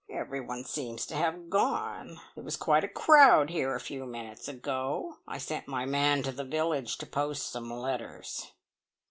"Everyone 0.09 0.65
seems 0.65 1.05
to 1.05 1.15
have 1.15 1.47
gone. 1.51 2.19
There 2.33 2.43
was 2.43 2.57
quite 2.57 2.83
a 2.83 2.87
crowd 2.87 3.51
here 3.51 3.75
a 3.75 3.79
few 3.79 4.07
minutes 4.07 4.47
ago. 4.47 5.17
I 5.27 5.37
sent 5.37 5.67
my 5.67 5.85
man 5.85 6.23
to 6.23 6.31
the 6.31 6.43
village 6.43 6.97
to 6.97 7.05
post 7.05 7.51
some 7.51 7.69
letters." 7.69 8.51